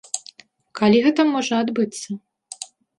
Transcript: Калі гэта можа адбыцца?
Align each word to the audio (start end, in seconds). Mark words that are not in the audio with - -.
Калі 0.79 0.97
гэта 1.05 1.21
можа 1.37 1.63
адбыцца? 1.67 2.21